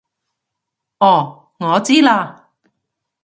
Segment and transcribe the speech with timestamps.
[0.97, 2.45] 哦我知喇